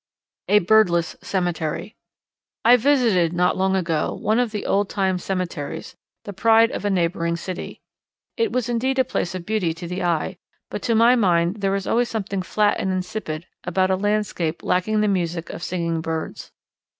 A 0.47 0.57
Birdless 0.57 1.15
Cemetery. 1.21 1.95
I 2.65 2.75
visited, 2.75 3.33
not 3.33 3.55
long 3.55 3.75
ago, 3.75 4.15
one 4.19 4.39
of 4.39 4.49
the 4.49 4.65
old 4.65 4.89
time 4.89 5.19
cemeteries, 5.19 5.95
the 6.23 6.33
pride 6.33 6.71
of 6.71 6.83
a 6.83 6.89
neighbouring 6.89 7.35
city. 7.37 7.81
It 8.35 8.51
was 8.51 8.67
indeed 8.67 8.97
a 8.97 9.03
place 9.05 9.35
of 9.35 9.45
beauty 9.45 9.75
to 9.75 9.85
the 9.87 10.01
eye; 10.03 10.39
but 10.71 10.81
to 10.89 10.95
my 10.95 11.15
mind 11.15 11.57
there 11.57 11.75
is 11.75 11.85
always 11.85 12.09
something 12.09 12.41
flat 12.41 12.79
and 12.79 12.91
insipid 12.91 13.45
about 13.63 13.91
a 13.91 13.95
landscape 13.95 14.63
lacking 14.63 15.01
the 15.01 15.07
music 15.07 15.51
of 15.51 15.61
singing 15.61 16.01
birds. 16.01 16.51